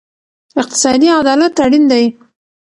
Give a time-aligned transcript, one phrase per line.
[0.61, 2.05] اقتصادي عدالت اړین دی.